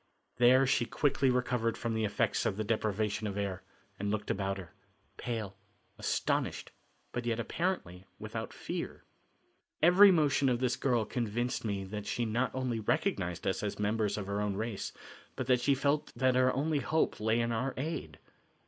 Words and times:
There 0.37 0.65
she 0.65 0.85
quickly 0.87 1.29
recovered 1.29 1.77
from 1.77 1.93
the 1.93 2.05
effects 2.05 2.47
of 2.47 2.57
the 2.57 2.63
deprivation 2.63 3.27
of 3.27 3.37
air 3.37 3.61
and 3.99 4.09
looked 4.09 4.31
about 4.31 4.57
her, 4.57 4.73
pale, 5.17 5.55
astonished, 5.99 6.71
but 7.11 7.27
yet 7.27 7.39
apparently 7.39 8.05
without 8.17 8.51
fear. 8.51 9.03
Every 9.79 10.09
motion 10.09 10.49
of 10.49 10.59
this 10.59 10.75
girl 10.75 11.05
convinced 11.05 11.63
me 11.63 11.83
that 11.83 12.07
she 12.07 12.25
not 12.25 12.49
only 12.55 12.79
recognized 12.79 13.45
us 13.45 13.61
as 13.61 13.77
members 13.77 14.17
of 14.17 14.25
her 14.25 14.41
own 14.41 14.55
race, 14.55 14.91
but 15.35 15.45
that 15.45 15.61
she 15.61 15.75
felt 15.75 16.11
that 16.15 16.33
her 16.33 16.51
only 16.51 16.79
hope 16.79 17.19
lay 17.19 17.39
in 17.39 17.51
our 17.51 17.75
aid. 17.77 18.17